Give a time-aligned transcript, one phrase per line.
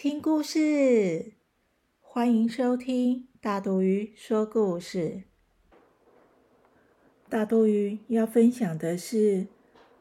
[0.00, 1.32] 听故事！
[2.00, 5.24] 欢迎收听大肚鱼说故事。
[7.28, 9.48] 大肚鱼要分享的是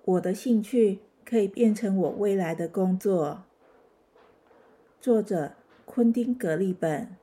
[0.06, 3.46] 我的兴趣可以变成我未来的工作。
[5.02, 5.54] 作者：
[5.86, 7.18] 昆汀·格利本，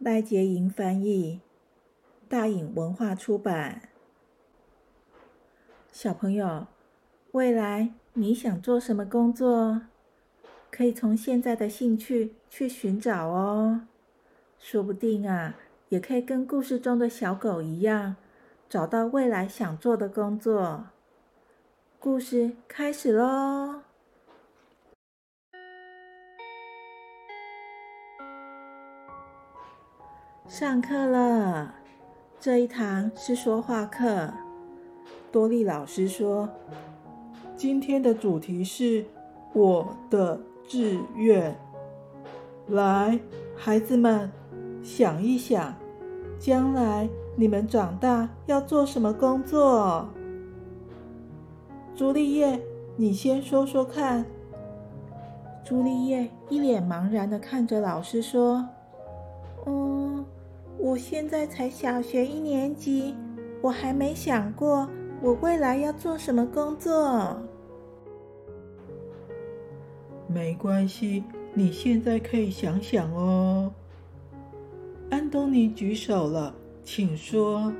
[0.00, 1.40] 赖洁莹翻译，
[2.28, 3.90] 大隐文化出版。
[5.92, 6.66] 小朋友，
[7.30, 9.82] 未来你想做什么工作？
[10.76, 13.80] 可以从现在的兴趣去寻找哦，
[14.58, 15.56] 说不定啊，
[15.88, 18.16] 也可以跟故事中的小狗一样，
[18.68, 20.88] 找到未来想做的工作。
[21.98, 23.80] 故事开始喽！
[30.46, 31.74] 上课了，
[32.38, 34.30] 这一堂是说话课。
[35.32, 36.46] 多莉老师说，
[37.56, 39.06] 今天的主题是
[39.54, 40.38] 我的。
[40.68, 41.56] 志愿，
[42.66, 43.20] 来，
[43.54, 44.30] 孩子们，
[44.82, 45.72] 想一想，
[46.40, 50.08] 将来你们长大要做什么工作？
[51.94, 52.60] 朱丽叶，
[52.96, 54.26] 你先说说看。
[55.64, 58.68] 朱丽叶一脸茫然的看着老师说
[59.66, 60.24] ：“嗯，
[60.78, 63.14] 我现在才小学一年级，
[63.62, 64.88] 我还没想过
[65.22, 67.36] 我未来要做什么工作。”
[70.36, 73.72] 没关系，你现在可以想想哦。
[75.08, 77.72] 安东尼举手了，请说。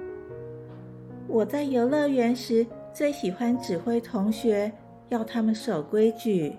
[1.29, 4.73] 我在游乐园时最喜欢指挥同学，
[5.11, 6.57] 要他们守规矩。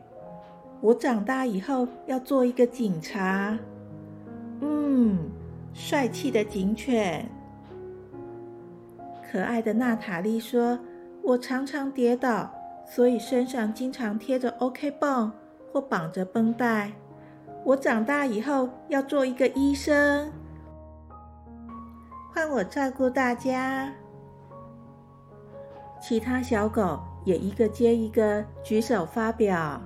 [0.81, 3.57] 我长大以后要做一个警察。
[4.61, 5.17] 嗯，
[5.73, 7.27] 帅气的警犬。
[9.31, 10.77] 可爱的娜塔莉说
[11.25, 12.53] ：“我常常跌倒，
[12.85, 15.31] 所以身上经常贴着 OK 绷。”
[15.77, 16.91] 或绑着绷带。
[17.63, 20.31] 我长大以后要做一个医生，
[22.33, 23.93] 换我照顾大家。
[26.01, 29.79] 其他小狗也一个接一个举手发表。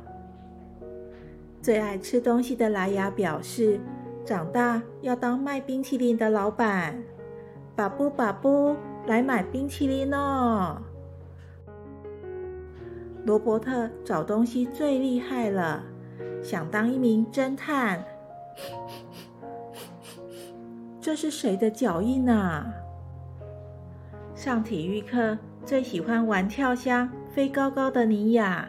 [1.61, 3.77] 最爱吃东西的莱雅表示，
[4.23, 7.03] 长大要当卖冰淇淋的老板。
[7.75, 8.77] 巴布巴布，
[9.07, 10.81] 来买冰淇淋哦！
[13.23, 15.83] 罗伯特找东西最厉害了，
[16.41, 18.03] 想当一名侦探。
[20.99, 22.73] 这是谁的脚印啊？
[24.33, 28.67] 上体育课最喜欢玩跳箱、飞高高的尼亚，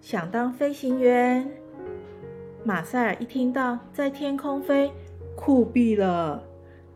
[0.00, 1.50] 想当飞行员。
[2.62, 4.92] 马塞尔一听到在天空飞，
[5.34, 6.44] 酷毙了，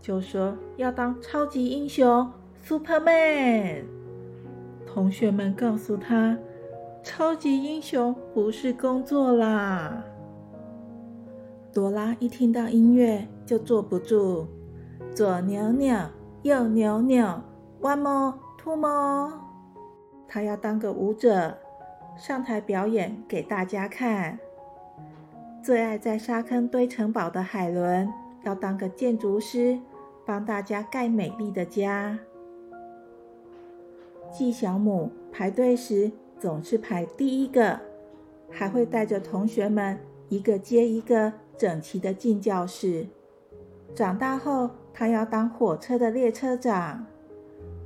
[0.00, 2.30] 就说要当超级英雄
[2.64, 3.82] Superman。
[4.86, 6.38] 同学们告诉他。
[7.04, 10.02] 超级英雄不是工作啦！
[11.70, 14.46] 朵拉一听到音乐就坐不住，
[15.14, 15.98] 左扭扭，
[16.42, 17.42] 右扭扭
[17.82, 19.32] ，one more，two more，
[20.26, 21.58] 她要当个舞者，
[22.16, 24.38] 上台表演给大家看。
[25.62, 28.10] 最爱在沙坑堆城堡的海伦
[28.44, 29.78] 要当个建筑师，
[30.24, 32.18] 帮大家盖美丽的家。
[34.32, 36.10] 纪小母排队时。
[36.38, 37.80] 总是排第一个，
[38.50, 43.06] 还会带着同学们一个接一个整齐的进教室。
[43.94, 47.06] 长大后，他要当火车的列车长。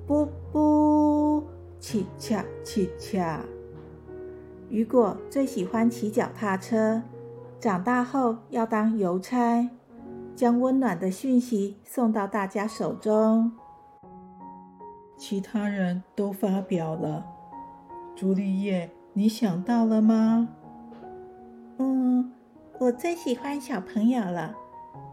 [0.06, 1.44] 布布，
[1.78, 3.44] 起恰起恰。
[4.70, 7.02] 雨果最喜欢骑脚踏车，
[7.60, 9.68] 长大后要当邮差，
[10.34, 13.52] 将温暖的讯息送到大家手中。
[15.18, 17.26] 其他人都发表了。
[18.18, 20.48] 朱丽叶，你想到了吗？
[21.78, 22.32] 嗯，
[22.80, 24.52] 我最喜欢小朋友了，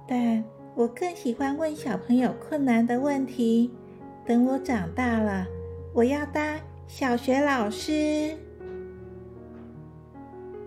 [0.07, 0.43] 但
[0.73, 3.69] 我更喜欢问小朋友困难的问题。
[4.25, 5.45] 等我长大了，
[5.93, 8.35] 我要当小学老师。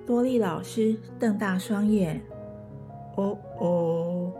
[0.07, 2.21] 多利老师瞪大双眼。
[3.17, 4.33] 哦哦，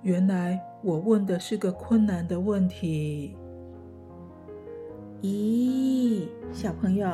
[0.00, 3.36] 原来我问的是个困难的问题。
[5.20, 6.07] 咦，
[6.58, 7.08] 小朋友，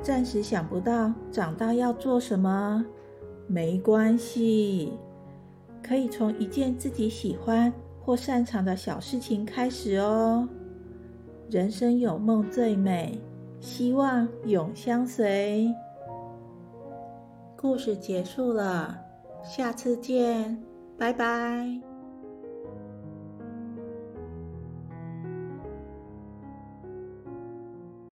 [0.00, 2.82] 暂时想不到长大要做什么，
[3.46, 4.94] 没关系，
[5.82, 7.70] 可以从一件自己喜欢
[8.00, 10.48] 或擅长的小事情开始哦。
[11.50, 13.20] 人生有梦最美，
[13.60, 15.70] 希望永相随。
[17.54, 18.98] 故事结束了，
[19.42, 20.58] 下次见，
[20.96, 21.93] 拜拜。